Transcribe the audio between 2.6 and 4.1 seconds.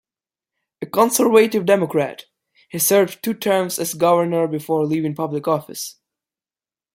he served two terms as